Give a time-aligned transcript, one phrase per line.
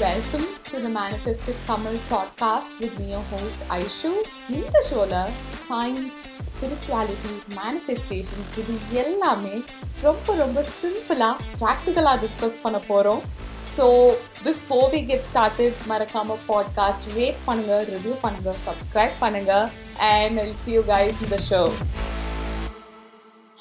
[0.00, 4.10] Welcome to the Manifested Tamil podcast with me, your host Aishu.
[4.50, 5.14] இந்த ஷோல
[5.64, 9.54] science spirituality manifestation இது எல்லாமே
[10.02, 13.22] ரொம்ப ரொம்ப சிம்பிளாக ப்ராக்டிக்கலாக டிஸ்கஸ் பண்ண போகிறோம்
[13.76, 13.86] so
[14.44, 19.52] before we get started மறக்காம பாட்காஸ்ட் ரேட் பண்ணுங்க ரிவ்யூ பண்ணுங்க சப்ஸ்கிரைப் பண்ணுங்க
[20.12, 21.62] and I'll see you guys இந்த show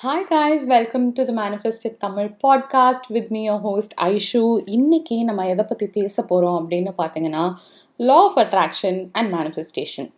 [0.03, 5.47] hi guys welcome to the manifested Tamil podcast with me your host Aishu இன்னைக்கு நம்ம
[5.47, 7.53] எதை பற்றி பேச போகிறோம் அப்படின்னு பார்த்தீங்கன்னா
[7.95, 10.09] law of attraction and manifestation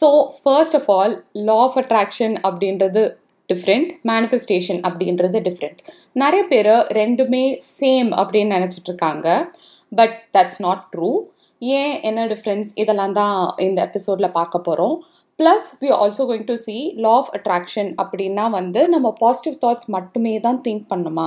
[0.00, 3.14] so first of all law of attraction அப்படின்றது
[3.52, 5.78] டிஃப்ரெண்ட் மேனிஃபெஸ்டேஷன் அப்படின்றது டிஃப்ரெண்ட்
[6.12, 9.50] நிறைய பேர் ரெண்டுமே சேம் அப்படின்னு நினச்சிட்டு இருக்காங்க.
[9.90, 11.20] பட் தட்ஸ் நாட் ட்ரூ
[11.58, 15.04] ஏன் என்ன டிஃப்ரென்ஸ் இதெல்லாம் தான் இந்த எபிசோடில் பார்க்க போகிறோம்
[15.38, 16.74] plus we also going to see
[17.04, 21.26] law of attraction அப்படின்னா வந்து நம்ம பாசிட்டிவ் தாட்ஸ் மட்டுமே தான் திங்க் பண்ணுமா?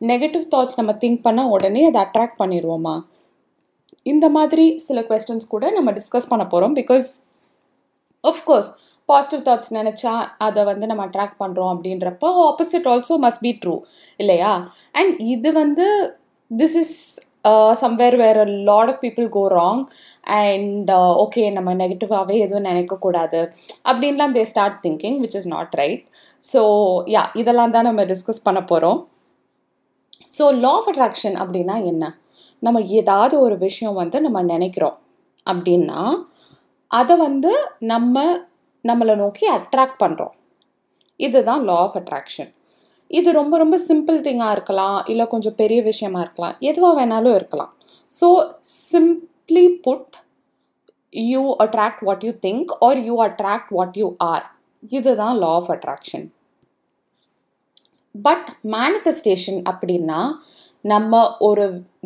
[0.00, 2.96] நெகட்டிவ் தாட்ஸ் நம்ம திங்க் பண்ண உடனே அதை அட்ராக்ட் பண்ணிடுவோமா?
[4.12, 7.08] இந்த மாதிரி சில கொஸ்டின்ஸ் கூட நம்ம டிஸ்கஸ் பண்ண போகிறோம் பிகாஸ்
[8.24, 8.68] ஆஃப்கோர்ஸ்
[9.08, 10.12] பாசிட்டிவ் தாட்ஸ் நினச்சா
[10.46, 13.74] அதை வந்து நம்ம அட்ராக்ட் பண்ணுறோம் அப்படின்றப்போ opposite also must be true
[14.20, 14.52] இல்லையா?
[15.00, 15.86] அண்ட் இது வந்து
[16.50, 16.96] this is
[17.82, 19.82] somewhere where lot of people go wrong
[20.38, 20.90] and
[21.24, 23.40] okay நம்ம நெகட்டிவாகவே எதுவும் நினைக்கக்கூடாது.
[23.90, 26.02] அப்படின்லாம் they start thinking which is not right
[26.42, 26.62] so
[27.16, 29.00] ya இதெல்லாம் தான் நம்ம டிஸ்கஸ் பண்ண போகிறோம்
[30.38, 32.04] ஸோ லா ஆஃப் அட்ராக்ஷன் அப்படின்னா என்ன?
[32.62, 34.96] நம்ம ஏதாவது ஒரு விஷயம் வந்து நம்ம நினைக்கிறோம்
[35.46, 36.00] அப்படின்னா
[36.90, 37.52] அதை வந்து
[37.92, 38.16] நம்ம
[38.84, 40.34] நம்மளை நோக்கி அட்ராக்ட் பண்ணுறோம்
[41.20, 42.50] இதுதான் லா ஆஃப் அட்ராக்ஷன்
[43.10, 46.54] இது ரொம்ப ரொம்ப சிம்பிள் திங்காக இருக்கலாம் இல்லை கொஞ்சம் பெரிய விஷயமா இருக்கலாம்.
[46.60, 47.72] எதுவாக வேணாலும் இருக்கலாம்.
[48.10, 48.28] So
[48.90, 50.16] simply put
[51.14, 54.46] you attract what you think are you attract what you are
[54.92, 56.26] இதுதான் law of attraction
[58.14, 60.20] but manifestation அப்படின்னா
[60.84, 61.64] நம்ம ஒரு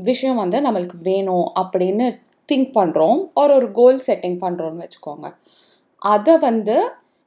[0.08, 2.06] விஷயம் வந்து நம்மளுக்கு வேணும் அப்படின்னு
[2.48, 5.26] திங்க் பண்ணுறோம் ஒரு ஒரு கோல் செட்டிங் பண்ணுறோன்னு வச்சுக்கோங்க.
[6.02, 6.76] அதை வந்து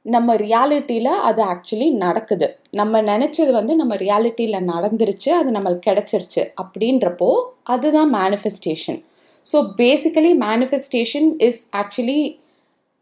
[0.06, 2.46] நம்ம ரியாலிட்டியில் அது ஆக்சுவலி நடக்குது.
[2.70, 7.28] நம்ம நினச்சது வந்து நம்ம ரியாலிட்டியில் நடந்துருச்சு அது நம்மளுக்கு கிடச்சிருச்சு அப்படின்றப்போ
[7.64, 9.00] அதுதான் manifestation
[9.44, 12.20] so basically manifestation is actually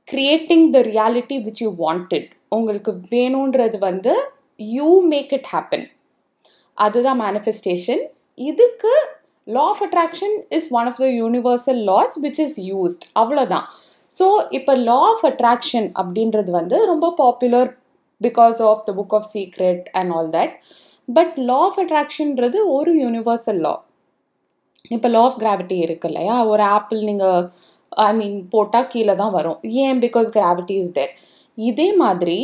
[0.08, 4.14] creating the reality which you wanted உங்களுக்கு வேணுன்றது வந்து
[4.60, 5.86] யூ மேக் இட் ஹேப்பன்
[6.78, 8.02] அதுதான் மேனிஃபெஸ்டேஷன்
[8.38, 8.92] இதுக்கு
[9.46, 13.66] law of attraction is one of the universal laws which is used அவ்வளோதான்
[14.14, 17.70] ஸோ இப்போ லா ஆஃப் அட்ராக்ஷன் அப்படின்றது வந்து ரொம்ப popular
[18.20, 20.54] because of the book of secret and all that
[21.08, 23.74] but law of அட்ராக்ஷன்றது ஒரு universal லா
[24.90, 26.36] இப்போ law of gravity இருக்கு இல்லையா?
[26.44, 27.42] ஒரு ஆப்பிள் நீங்கள்
[28.06, 29.58] ஐ மீன் போட்டால் கீழே தான் வரும்.
[29.82, 29.98] ஏன்?
[30.04, 31.12] பிகாஸ் கிராவிட்டி இஸ் தேர்
[31.58, 32.38] இதே மாதிரி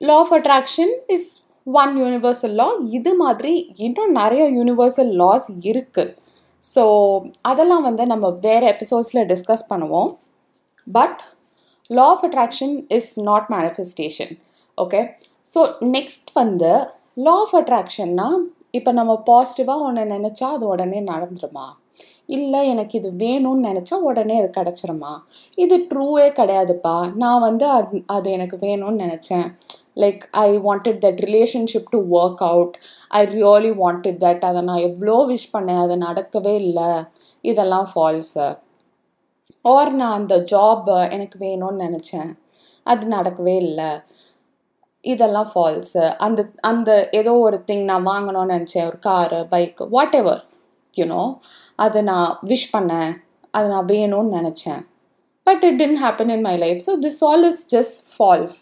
[0.00, 1.28] law of attraction is
[1.66, 2.68] one universal law
[2.98, 3.52] இது மாதிரி
[3.86, 6.12] இன்னும் நிறைய யூனிவர்சல் லாஸ் இருக்குது
[6.62, 6.82] ஸோ
[7.42, 10.10] அதெல்லாம் வந்து நம்ம வேறு எபிசோட்ஸில் டிஸ்கஸ் பண்ணுவோம்.
[10.86, 11.20] But
[11.90, 14.32] law of attraction is not manifestation
[14.78, 15.02] okay
[15.46, 15.60] so
[15.96, 16.72] next வந்து
[17.26, 18.28] லா ஆஃப் அட்ராக்ஷன்னா
[18.78, 21.66] இப்போ நம்ம பாசிட்டிவாக ஒன்று நினச்சா அது உடனே நடந்துருமா?
[22.28, 25.12] இல்லை எனக்கு இது வேணும்னு நினச்சா உடனே அது கிடச்சிருமா?
[25.58, 26.94] இது ட்ரூவே கிடையாதுப்பா.
[27.14, 29.46] நான் வந்து அது அது எனக்கு வேணும்னு நினச்சேன்.
[30.02, 32.76] Like I wanted that relationship to work out
[33.20, 36.90] I really wanted that அதை நான் எவ்வளோ விஷ் பண்ணேன் அது நடக்கவே இல்லை.
[37.44, 38.46] இதெல்லாம் ஃபால்ஸு
[39.64, 42.30] ஆர் நான் அந்த ஜாப் எனக்கு வேணும்னு நினச்சேன்.
[42.86, 43.90] அது நடக்கவே இல்லை.
[45.04, 46.40] இதெல்லாம் ஃபால்ஸு அந்த
[46.70, 46.90] அந்த
[47.20, 48.88] ஏதோ ஒரு திங் நான் வாங்கணும்னு நினச்சேன்.
[48.90, 49.84] ஒரு car bike
[50.20, 50.42] whatever
[50.94, 51.22] you know
[51.84, 53.12] அதை நான் விஷ் பண்ணேன்.
[53.56, 54.82] அதை நான் வேணும்னு நினச்சேன்.
[55.46, 58.58] But it didn't happen in my life so this all is just false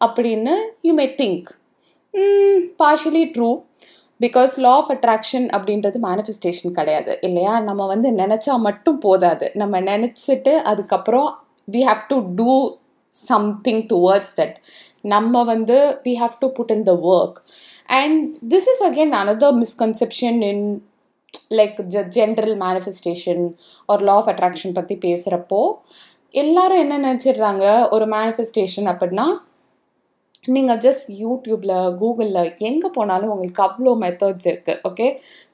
[0.00, 0.54] அப்படின்னு
[0.88, 1.48] you may think
[2.82, 3.48] partially true
[4.20, 7.18] because law of attraction அப்படின்றது மேனிஃபெஸ்டேஷன் கிடையாது.
[7.20, 7.60] இல்லையா?
[7.60, 9.50] நம்ம வந்து நினச்சா மட்டும் போதாது.
[9.54, 12.76] நம்ம நினச்சிட்டு அதுக்கப்புறம் we have to do
[13.08, 14.54] something towards that
[15.00, 17.40] நம்ம வந்து we have to put in the work
[17.86, 20.88] and this is again another misconception in
[21.50, 21.78] like
[22.14, 23.52] general manifestation
[23.86, 25.72] ஒரு லா ஆஃப் அட்ராக்ஷன் பற்றி பேசுகிறப்போ
[26.30, 27.90] எல்லாரும் என்ன நினச்சிடுறாங்க?
[27.90, 29.26] ஒரு மேனிஃபெஸ்டேஷன் அப்படின்னா
[30.48, 35.06] நீங்கள் ஜஸ்ட் யூடியூப்பில் கூகுளில் எங்கே போனாலும் உங்களுக்கு அவ்வளோ மெத்தட்ஸ் இருக்குது okay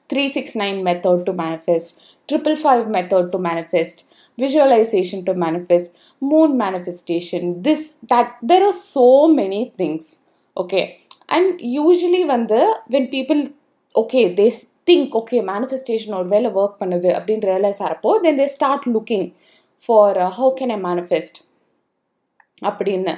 [0.07, 1.91] three six nine method to manifest
[2.29, 4.01] triple five method to manifest
[4.37, 10.09] visualisation to manifest moon manifestation this that there are so many things
[10.57, 10.81] okay
[11.27, 12.59] and usually வந்து
[12.89, 13.41] when people
[13.95, 14.47] okay they
[14.83, 19.27] think okay manifestation ஒரு வேலை work பண்ணுது அப்படின்னு realise ஆகிறப்போ then they start looking
[19.81, 21.39] for how can I manifest
[22.63, 23.13] அப்படின்னு.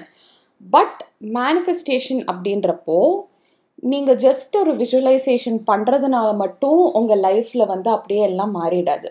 [0.71, 0.99] But
[1.37, 2.99] manifestation அப்படின்றப்போ
[3.83, 9.09] நீங்கள் just ஒரு visualisation பண்ணுறதுனால மட்டும் உங்கள் லைஃப்பில் வந்து அப்படியே எல்லாம் மாறிடாது.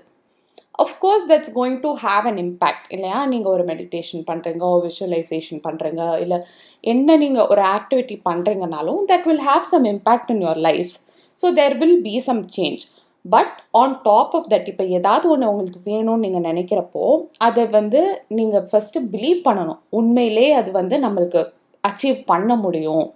[0.79, 3.27] Of course that's going to have an impact இல்லையா?
[3.27, 6.39] நீங்கள் ஒரு மெடிடேஷன் பண்ணுறீங்க ஒரு விஷுவலைசேஷன் பண்ணுறீங்க இல்லை
[6.85, 10.95] என்ன நீங்கள் ஒரு activity பண்ணுறீங்கனாலும் that will have some impact in your life
[11.39, 12.83] so there will be some change
[13.25, 17.03] but on top of that இப்போ ஏதாவது ஒன்று உங்களுக்கு வேணும்னு நீங்கள் நினைக்கிறப்போ
[17.39, 19.81] அதை வந்து நீங்கள் ஃபஸ்ட்டு பிலீவ் பண்ணணும்.
[19.91, 21.43] உண்மையிலே அது வந்து நம்மளுக்கு
[21.85, 23.07] அச்சீவ் பண்ண முடியும்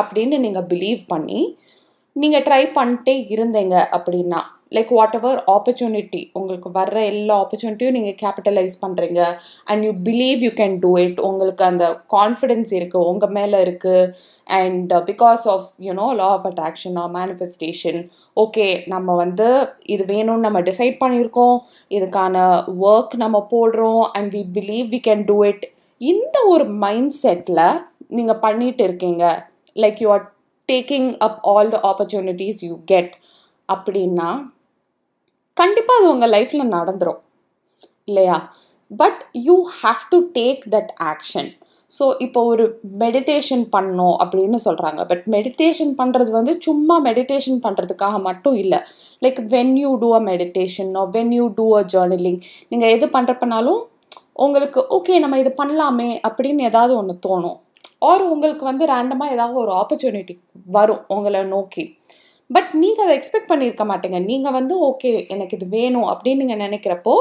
[0.00, 1.40] அப்படின்னு நீங்கள் பிலீவ் பண்ணி
[2.16, 4.42] நீங்கள் ட்ரை பண்ணிட்டே இருந்தீங்க அப்படின்னா
[4.72, 9.20] லைக் வாட் எவர் ஆப்பர்ச்சுனிட்டி உங்களுக்கு வர்ற எல்லா ஆப்பர்ச்சுனிட்டியும் நீங்கள் கேபிட்டலைஸ் பண்ணுறீங்க
[9.70, 11.86] and you believe you can do it உங்களுக்கு அந்த
[12.16, 14.10] கான்ஃபிடென்ஸ் இருக்குது உங்கள் மேலே இருக்குது
[14.60, 18.00] and because of you know law of attraction or manifestation
[18.36, 19.48] okay நம்ம வந்து
[19.94, 21.56] இது வேணும்னு நம்ம டிசைட் பண்ணியிருக்கோம்.
[21.96, 22.36] இதுக்கான
[22.90, 24.04] ஒர்க் நம்ம போடுறோம்.
[24.16, 25.64] And we believe we can do it
[26.00, 27.64] இந்த ஒரு மைண்ட் செட்டில்
[28.16, 29.24] நீங்கள் பண்ணிட்டு இருக்கீங்க.
[29.76, 30.26] Like you are
[30.68, 33.14] taking up all the opportunities you get
[33.68, 34.28] அப்படின்னா
[35.56, 37.20] கண்டிப்பாக அது உங்கள் லைஃப்பில் நடந்துடும்
[38.10, 38.38] இல்லையா?
[38.90, 41.48] But you have to take that action
[41.90, 42.64] so இப்போ ஒரு
[43.02, 48.80] மெடிடேஷன் பண்ணோம் அப்படின்னு சொல்கிறாங்க பட் மெடிடேஷன் பண்ணுறது வந்து சும்மா மெடிடேஷன் பண்ணுறதுக்காக மட்டும் இல்லை.
[49.24, 52.40] Like when you do a மெடிடேஷனோ when you do a journaling
[52.72, 53.80] நீங்கள் எது பண்ணுறப்பனாலும்
[54.46, 57.58] உங்களுக்கு ஓகே நம்ம இது பண்ணலாமே அப்படின்னு ஏதாவது ஒன்று தோணும்.
[58.08, 60.34] ஆர் உங்களுக்கு வந்து ரேண்டமாக ஏதாவது ஒரு ஆப்பர்ச்சுனிட்டி
[60.76, 61.84] வரும் உங்களை நோக்கி.
[62.50, 64.18] பட் நீங்கள் அதை எக்ஸ்பெக்ட் பண்ணியிருக்க மாட்டீங்க.
[64.30, 67.14] நீங்கள் வந்து ஓகே எனக்கு இது வேணும் அப்படின்னு நீங்கள் நினைக்கிறப்போ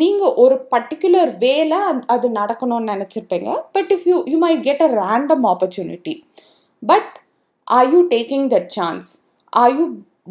[0.00, 1.74] நீங்கள் ஒரு பர்டிகுலர் வேல
[2.14, 3.50] அது நடக்கணும்னு நினச்சிருப்பீங்க.
[3.76, 6.14] But if you you might get a random opportunity
[6.82, 7.12] but
[7.68, 9.08] are you taking that chance
[9.52, 9.86] are you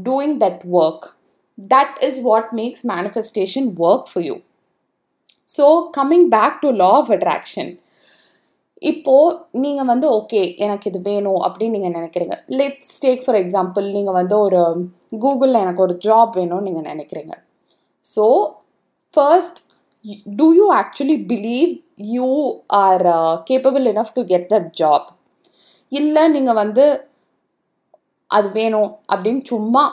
[0.09, 1.07] doing that work
[1.57, 4.37] that is what makes manifestation work for you
[5.49, 5.65] so
[5.99, 7.71] coming back to law of attraction
[8.81, 12.35] இப்போது நீங்கள் வந்து okay எனக்கு இது வேணும் அப்படின்னு நீங்கள் நினைக்கிறீங்க.
[12.59, 14.61] Let's take for example நீங்கள் வந்து ஒரு
[15.23, 17.33] கூகுளில் எனக்கு ஒரு ஜாப் வேணும்னு நீங்கள் நினைக்கிறீங்க.
[18.03, 18.25] So
[19.13, 19.59] first
[20.39, 21.71] do you actually believe
[22.15, 22.27] you
[22.83, 23.05] are
[23.49, 25.07] capable enough to get that job
[25.91, 26.85] இல்லை நீங்கள் வந்து
[28.31, 29.83] அது வேணும் அப்படின்னு சும்மா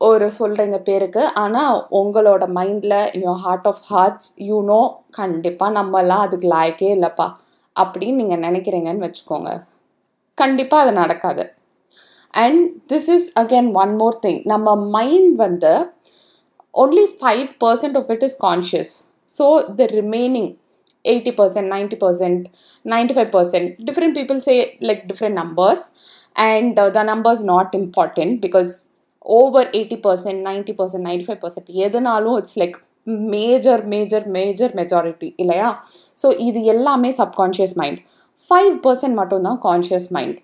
[0.00, 1.22] ஒரு சொல்கிறீங்க பேருக்கு.
[1.42, 4.80] ஆனால் உங்களோட மைண்டில் in your heart of hearts you know
[5.18, 7.26] கண்டிப்பாக நம்மலாம் அதுக்கு லாய்க்கே இல்லைப்பா.
[7.76, 9.50] அப்படின்னு நீங்கள் நினைக்கிறீங்கன்னு வச்சுக்கோங்க
[10.38, 11.44] கண்டிப்பாக அது நடக்காது
[12.34, 15.72] and this is again one more thing நம்ம மைண்ட் வந்து
[16.74, 18.92] only five percent of it is conscious
[19.30, 19.46] so
[19.80, 20.50] the remaining
[21.04, 22.42] eighty percent ninety percent
[22.84, 24.54] ninety five percent different people say
[24.88, 25.84] like different numbers
[26.46, 28.72] and the numbers not important because
[29.34, 32.76] over eighty percent ninety percent ninety five percent எதுனாலும் it's like
[33.34, 35.68] major major major majority இல்லையா
[36.16, 38.00] so இது எல்லாமே subconscious mind
[38.40, 40.38] five percent மட்டும்தான் conscious mind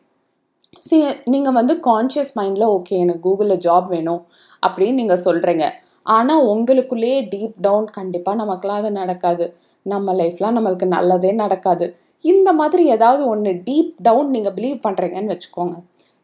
[0.87, 0.96] C
[1.32, 4.22] நீங்கள் வந்து conscious மைண்டில் okay எனக்கு கூகுளில் ஜாப் வேணும்
[4.62, 5.64] அப்படின்னு நீங்கள் சொல்கிறீங்க
[6.06, 9.46] ஆனால் உங்களுக்குள்ளேயே டீப் டவுன் கண்டிப்பாக நமக்குலாம் அது நடக்காது.
[9.87, 11.87] நம்ம லைஃப்லாம் நம்மளுக்கு நல்லதே நடக்காது.
[12.25, 15.76] இந்த மாதிரி ஏதாவது ஒன்று டீப் டவுன் நீங்கள் பிலீவ் பண்ணுறீங்கன்னு வச்சுக்கோங்க.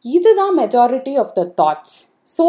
[0.05, 1.97] இதுதான் majority of the thoughts
[2.37, 2.47] so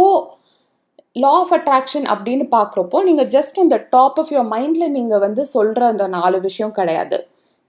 [1.23, 5.81] law of attraction அப்படின்னு பார்க்குறப்போ நீங்கள் ஜஸ்ட் அந்த டாப் ஆஃப் யுவர் மைண்டில் நீங்கள் வந்து சொல்கிற
[5.93, 7.17] அந்த நாலு விஷயம் கிடையாது.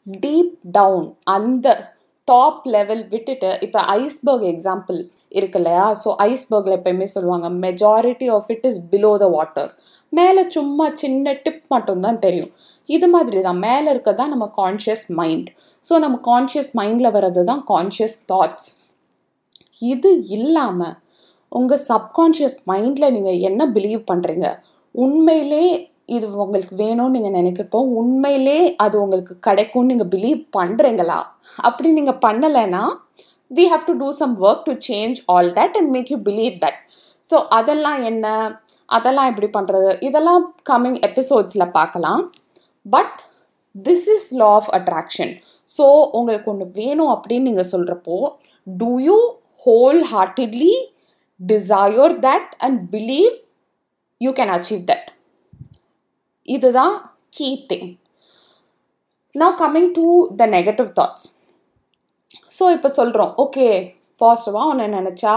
[0.07, 1.07] டீப் டவுன்
[1.37, 1.67] அந்த
[2.29, 4.99] டாப் லெவல் விட்டுட்டு இப்போ ஐஸ்பர்க் எக்ஸாம்பிள்
[5.39, 5.87] இருக்கு இல்லையா?
[6.03, 9.71] ஸோ ஐஸ்பர்கில் எப்பயுமே சொல்லுவாங்க majority of it is below the water
[10.13, 12.53] மேலே சும்மா சின்ன டிப் மட்டும்தான் தெரியும்.
[12.89, 15.49] இது மாதிரி தான் மேலே இருக்க தான் நம்ம கான்ஷியஸ் மைண்ட்
[15.85, 18.69] ஸோ நம்ம கான்ஷியஸ் மைண்டில் வர்றது தான் கான்ஷியஸ் தாட்ஸ்
[19.83, 20.95] இது இல்லாமல்
[21.53, 24.49] உங்கள் சப்கான்ஷியஸ் மைண்டில் நீங்கள் என்ன பிலீவ் பண்ணுறீங்க
[24.95, 25.65] உண்மையிலே
[26.07, 31.19] இது உங்களுக்கு வேணும்னு நீங்கள் நினைக்கிறப்போ உண்மையிலே அது உங்களுக்கு கிடைக்கும்னு நீங்கள் பிலீவ் பண்ணுறீங்களா
[31.59, 32.83] அப்படி நீங்கள் பண்ணலைன்னா
[33.51, 36.81] we have to do some work to change all that and make you believe that
[37.25, 38.27] so அதெல்லாம் என்ன?
[38.87, 42.21] அதெல்லாம் எப்படி பண்ணுறது இதெல்லாம் கம்மிங் எபிசோட்ஸில் பார்க்கலாம்.
[42.87, 43.17] But
[43.75, 45.33] this is law of attraction
[45.69, 48.17] so உங்களுக்கு ஒன்று வேணும் அப்படின்னு நீங்கள் சொல்கிறப்போ
[48.67, 49.19] do you
[50.13, 50.73] wholeheartedly
[51.41, 53.35] desire that and believe
[54.21, 55.09] you can achieve that
[56.49, 56.95] இதுதான்
[57.37, 57.89] key thing
[59.35, 60.05] now coming to
[60.37, 61.27] the negative thoughts
[62.59, 63.67] so இப்போ சொல்கிறோம் ஓகே
[64.21, 65.35] பாசிட்டிவாக ஒன்று நினச்சா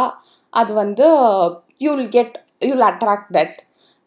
[0.54, 1.08] அது வந்து
[1.82, 3.58] you'll get you'll attract that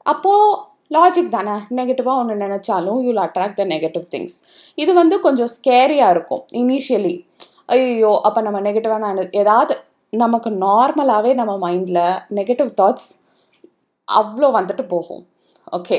[0.07, 0.47] அப்போது
[0.91, 1.55] லாஜிக் தானே?
[1.71, 4.37] நெகட்டிவாக ஒன்று நினச்சாலும் you'll attract the negative things
[4.79, 7.15] இது வந்து கொஞ்சம் ஸ்கேரியாக இருக்கும் இனிஷியலி
[7.69, 9.75] ஐயோ அப்போ நம்ம நெகட்டிவாக நான் ஏதாவது
[10.23, 12.03] நமக்கு நார்மலாகவே நம்ம மைண்டில்
[12.39, 13.11] நெகட்டிவ் தாட்ஸ்
[14.09, 15.23] அவ்வளோ வந்துட்டு போகும்.
[15.77, 15.99] ஓகே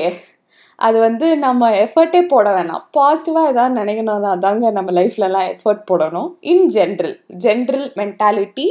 [0.78, 2.82] அது வந்து நம்ம எஃபர்ட்டே போட வேணாம்.
[2.96, 6.28] பாசிட்டிவாக எதாவது நினைக்கணும்னா தாங்க நம்ம லைஃப்லலாம் எஃபர்ட் போடணும்.
[6.52, 8.66] In general general mentality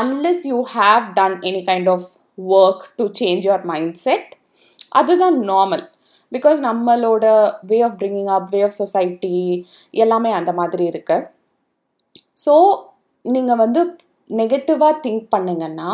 [0.00, 2.08] unless you have done any kind of
[2.56, 3.66] work to change your
[4.04, 4.30] mindset
[5.00, 5.84] அதுதான் நார்மல்
[6.32, 7.24] பிகாஸ் நம்மளோட
[7.70, 9.36] way of bringing up way of society
[9.94, 11.28] எல்லாமே அந்த மாதிரி இருக்குது
[12.44, 12.54] ஸோ
[13.24, 13.80] நீங்கள் வந்து
[14.40, 15.90] நெகட்டிவாக திங்க் பண்ணுங்கன்னா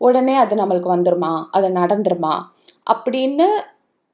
[0.00, 1.32] உடனே அது நம்மளுக்கு வந்துருமா?
[1.50, 2.34] அது நடந்துருமா?
[2.92, 3.46] அப்படின்னு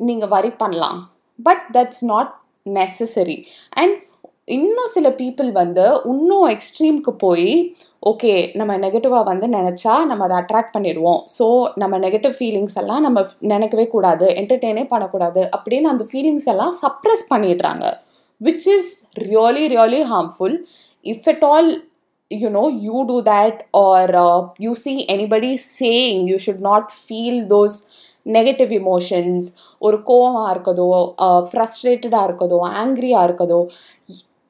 [0.01, 0.99] நீங்கள் வரி பண்ணலாம்.
[1.39, 2.33] But that's not
[2.77, 3.37] necessary
[3.83, 3.97] and
[4.57, 7.51] இன்னும் சில பீப்புள் வந்து இன்னும் எக்ஸ்ட்ரீம்க்கு போய்
[8.11, 11.21] ஓகே நம்ம நெகட்டிவாக வந்து நினச்சா நம்ம அதை அட்ராக்ட் பண்ணிடுவோம்.
[11.37, 11.47] ஸோ
[11.83, 17.85] நம்ம நெகட்டிவ் ஃபீலிங்ஸ் எல்லாம் நம்ம நினைக்கவே கூடாது என்டர்டெயினே பண்ணக்கூடாது அப்படின்னு அந்த ஃபீலிங்ஸ் எல்லாம் சப்ரெஸ் பண்ணிடுறாங்க.
[18.41, 18.93] Which is
[19.29, 20.57] really really harmful
[21.07, 21.71] if at all
[22.31, 27.49] you know you do that or uh, you see anybody saying you should not feel
[27.49, 27.77] those
[28.27, 29.47] negative emotions
[29.79, 30.87] ஒரு கோவமாக இருக்கதோ
[31.27, 33.61] uh, ஃப்ரஸ்ட்ரேட்டடாக இருக்கதோ ஆங்க்ரியாக இருக்கதோ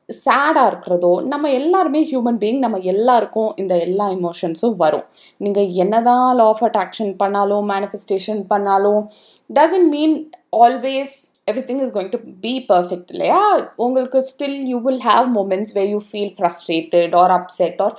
[0.09, 5.07] சேடாக இருக்கிறதோ நம்ம எல்லாருமே ஹியூமன் பீயிங் நம்ம எல்லாருக்கும் இந்த எல்லா இமோஷன்ஸும் வரும்.
[5.37, 9.03] நீங்கள் என்னதான் லா ஆஃப் அட்ராக்ஷன் பண்ணாலும் மேனிஃபெஸ்டேஷன் பண்ணாலும்
[9.51, 11.17] doesn't mean always
[11.51, 13.07] everything is going to be perfect.
[13.15, 13.43] இல்லையா?
[13.85, 17.95] உங்களுக்கு still you will have moments where you feel frustrated or upset or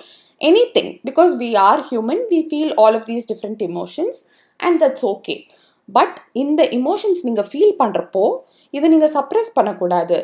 [0.76, 4.20] anything because we are human we feel all of these different emotions
[4.68, 5.36] and that's okay
[6.00, 8.26] but இந்த emotions நீங்கள் feel பண்ணுறப்போ
[8.78, 10.20] இதை நீங்கள் suppress பண்ணக்கூடாது.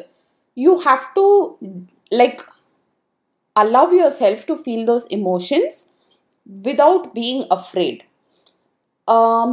[0.65, 1.25] You have to
[2.21, 2.43] like
[3.55, 5.75] allow yourself to feel those emotions
[6.65, 7.97] without being afraid.
[9.07, 9.49] Um,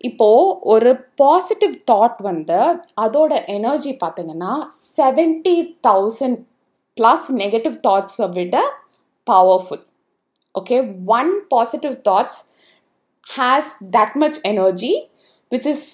[0.00, 2.58] இப்போது ஒரு positive thought வந்து
[3.00, 4.52] அதோட எனர்ஜி பார்த்தீங்கன்னா
[4.96, 6.38] செவன்டி தௌசண்ட்
[6.96, 8.56] ப்ளஸ் நெகட்டிவ் தாட்ஸை விட
[9.26, 9.82] powerful
[10.54, 10.76] okay
[11.16, 12.38] one positive thoughts
[13.26, 14.92] has that much energy
[15.52, 15.86] which is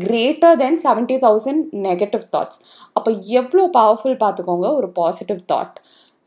[0.00, 2.58] greater than seventy thousand negative thoughts
[2.96, 5.76] அப்போ எவ்வளோ powerful பார்த்துக்கோங்க ஒரு பாசிட்டிவ் தாட்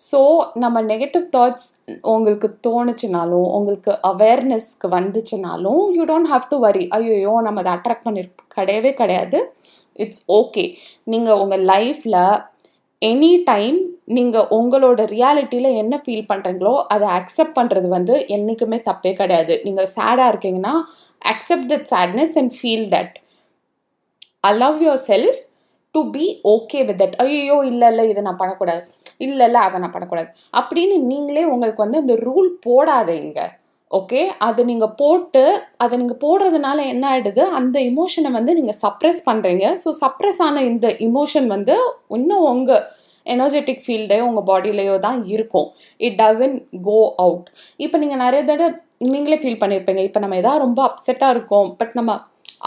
[0.10, 0.20] ஸோ
[0.63, 1.67] நம்ம நெகட்டிவ் தாட்ஸ்
[2.13, 8.24] உங்களுக்கு தோணுச்சுனாலும் உங்களுக்கு அவேர்னஸ்க்கு வந்துச்சுனாலும் you don't have to worry ஐயோயோ நம்ம அதை அட்ராக்ட் பண்ணி
[8.55, 9.39] கிடையவே கிடையாது.
[10.03, 10.63] இட்ஸ் ஓகே
[11.13, 12.22] நீங்கள் உங்கள் லைஃப்பில்
[13.01, 13.77] எனி டைம்
[14.17, 19.53] நீங்கள் உங்களோட ரியாலிட்டியில் என்ன ஃபீல் பண்ணுறீங்களோ அதை அக்செப்ட் பண்ணுறது வந்து என்றைக்குமே தப்பே கிடையாது.
[19.67, 20.74] நீங்கள் சேடாக இருக்கீங்கன்னா
[21.34, 23.15] accept that sadness and feel that
[24.50, 24.81] allow
[25.12, 25.39] yourself
[25.96, 28.84] to be okay with that ஐயோ இல்லை இல்லை இதை நான் பண்ணக்கூடாது.
[29.25, 30.29] இல்லை இல்லை அதை நான் பண்ணக்கூடாது.
[30.59, 33.39] அப்படின்னு நீங்களே உங்களுக்கு வந்து இந்த ரூல் போடாதீங்க.
[33.91, 35.43] ஓகே அது நீங்கள் போட்டு
[35.83, 40.89] அதை நீங்கள் போடுறதுனால என்ன ஆகிடுது அந்த இமோஷனை வந்து நீங்கள் சப்ரெஸ் பண்ணுறீங்க ஸோ சப்ரெஸ் ஆன இந்த
[41.07, 41.75] இமோஷன் வந்து
[42.17, 42.85] இன்னும் உங்கள்
[43.25, 45.67] எனர்ஜெட்டிக் ஃபீல்டே உங்கள் பாடியிலையோ தான் இருக்கும்.
[46.05, 47.49] இட் டசன்ட் கோ அவுட்
[47.85, 48.69] இப்போ நீங்கள் நிறைய தடவை
[49.11, 51.69] நீங்களே ஃபீல் பண்ணியிருப்பீங்க இப்போ நம்ம எதாவது ரொம்ப அப்செட்டாக இருக்கோம்.
[51.79, 52.13] பட் நம்ம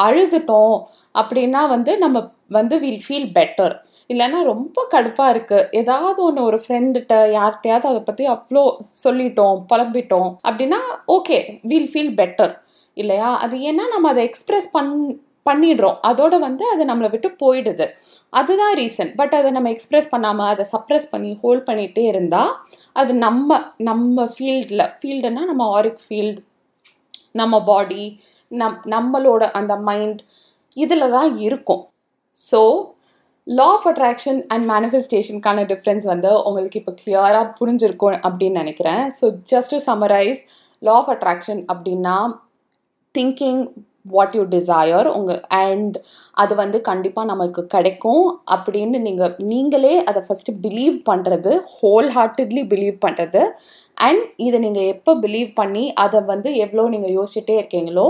[0.07, 0.77] அழுதுட்டோம்
[1.21, 2.21] அப்படின்னா வந்து நம்ம
[2.59, 3.75] வந்து வில் ஃபீல் பெட்டர்
[4.11, 8.65] இல்லைன்னா ரொம்ப கடுப்பாக இருக்குது ஏதாவது ஒன்று ஒரு ஃப்ரெண்டுகிட்ட யார்கிட்டயாவது அதை பற்றி அவ்வளோ
[9.05, 10.81] சொல்லிட்டோம் புலம்பிட்டோம் அப்படின்னா
[11.17, 11.39] ஓகே
[11.71, 12.53] வீல் ஃபீல் பெட்டர்
[12.97, 13.31] இல்லையா?
[13.45, 14.93] அது ஏன்னா நம்ம அதை எக்ஸ்ப்ரெஸ் பண்
[15.49, 15.97] பண்ணிடுறோம்.
[16.09, 17.87] அதோட வந்து அது நம்மளை விட்டு போயிடுது.
[18.33, 22.53] அதுதான் ரீசன் பட் அதை நம்ம எக்ஸ்ப்ரெஸ் பண்ணாமல் அதை சப்ரெஸ் பண்ணி ஹோல்ட் பண்ணிகிட்டே இருந்தால்
[23.01, 23.59] அது நம்ம
[23.89, 26.41] நம்ம ஃபீல்டில் ஃபீல்டுனா நம்ம ஆரிக் ஃபீல்டு
[27.41, 28.05] நம்ம பாடி
[28.51, 30.21] நம் நம்மளோட அந்த மைண்ட்
[30.77, 31.83] இதில் தான் இருக்கும்.
[32.37, 32.61] So
[33.47, 39.03] law of attraction and மேனிஃபெஸ்டேஷனுக்கான difference வந்து உங்களுக்கு இப்போ கிளியராக புரிஞ்சிருக்கும் அப்படின்னு நினைக்கிறேன்.
[39.19, 40.41] So just to summarise
[40.83, 42.15] law of attraction அப்படின்னா
[43.15, 43.61] திங்கிங்
[44.15, 45.95] வாட் யூ டிசையர் உங்கள் அண்ட்
[46.43, 48.25] அது வந்து கண்டிப்பாக நம்மளுக்கு கிடைக்கும்
[48.55, 53.43] அப்படின்னு நீங்கள் நீங்களே அதை ஃபஸ்ட்டு பிலீவ் பண்ணுறது ஹோல் ஹார்ட்டட்லி பிலீவ் பண்ணுறது
[54.09, 58.09] அண்ட் இதை நீங்கள் எப்போ பிலீவ் பண்ணி அதை வந்து எவ்வளோ நீங்கள் யோசிச்சுட்டே இருக்கீங்களோ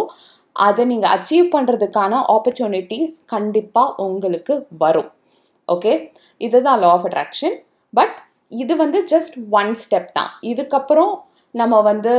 [0.57, 5.11] அதை நீங்கள் அச்சீவ் பண்ணுறதுக்கான ஆப்பர்ச்சுனிட்டிஸ் கண்டிப்பாக உங்களுக்கு வரும்.
[5.69, 5.93] ஓகே
[6.41, 7.57] இதுதான் லா ஆஃப் அட்ராக்ஷன்
[7.95, 8.17] பட்
[8.53, 10.31] இது வந்து ஜஸ்ட் ஒன் ஸ்டெப் தான்.
[10.51, 11.13] இதுக்கப்புறம்
[11.55, 12.13] நம்ம வந்து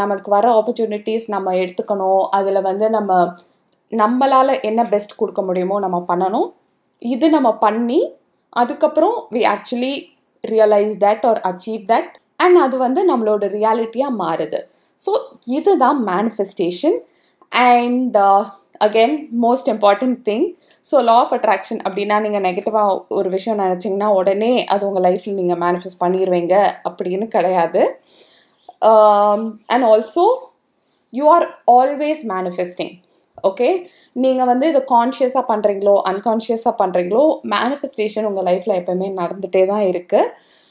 [0.00, 2.24] நம்மளுக்கு வர ஆப்பர்ச்சுனிட்டிஸ் நம்ம எடுத்துக்கணும்.
[2.38, 3.12] அதில் வந்து நம்ம
[3.92, 6.48] நம்மளால் என்ன பெஸ்ட் கொடுக்க முடியுமோ நம்ம பண்ணணும்.
[7.02, 8.00] இது நம்ம பண்ணி
[8.60, 9.94] அதுக்கப்புறம் we actually
[10.44, 12.12] realise that or achieve that
[12.44, 14.60] and அது வந்து நம்மளோட ரியாலிட்டியாக மாறுது.
[15.00, 15.12] ஸோ
[15.58, 16.98] இதுதான் manifestation
[17.64, 18.18] and
[18.84, 20.46] again most important thing
[20.92, 25.58] so law of attraction அப்படின்னா நீங்கள் நெகட்டிவாக ஒரு விஷயம் நினச்சிங்கன்னா உடனே அது உங்கள் லைஃப்பில் நீங்கள்
[25.58, 28.00] மேனிஃபெஸ்ட் பண்ணிடுவீங்க அப்படின்னு கிடையாது.
[29.66, 30.26] And also
[31.10, 32.94] you are always manifesting
[33.48, 40.30] okay நீங்கள் வந்து இதை கான்ஷியஸாக பண்ணுறீங்களோ அன்கான்ஷியஸாக பண்ணுறீங்களோ மேனிஃபெஸ்டேஷன் உங்கள் லைஃப்பில் எப்போயுமே நடந்துகிட்டே தான் இருக்குது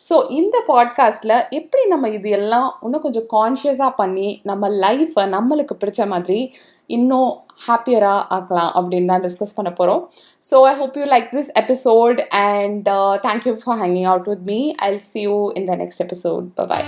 [0.09, 6.07] ஸோ இந்த பாட்காஸ்ட்டில் எப்படி நம்ம இது எல்லாம் இன்னும் கொஞ்சம் கான்ஷியஸாக பண்ணி நம்ம லைஃப்பை நம்மளுக்கு பிடிச்ச
[6.07, 6.53] மாதிரி
[6.95, 7.31] இன்னும்
[7.65, 10.01] ஹாப்பியராக ஆக்கலாம் அப்படின்னு தான் டிஸ்கஸ் பண்ண போகிறோம்
[10.43, 12.87] so I hope you like this episode and
[13.25, 16.87] thank you for hanging out with me I see you in the next episode bye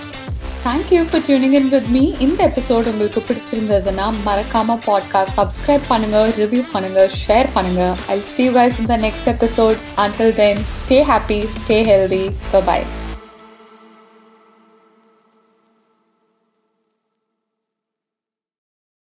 [0.66, 6.64] thank you for tuning in with me இந்த episode உங்களுக்கு பிடிச்சிருந்ததுன்னா மறக்காம podcast subscribe பண்ணுங்க review
[6.72, 7.84] பண்ணுங்க share பண்ணுங்க.
[8.10, 12.24] I see you guys in the next episode until then stay happy stay healthy
[12.70, 12.86] bye